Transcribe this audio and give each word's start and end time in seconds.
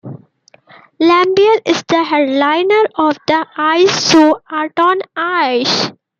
Lambiel 0.99 1.61
is 1.63 1.83
the 1.87 2.03
headliner 2.03 2.85
of 2.95 3.15
the 3.27 3.45
ice 3.55 4.09
show 4.09 4.41
Art 4.49 4.73
on 4.79 4.97
Ice. 5.15 5.91